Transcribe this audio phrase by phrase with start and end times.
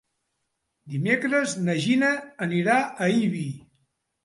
[0.93, 2.11] Dimecres na Gina
[2.49, 3.47] anirà a Ibi.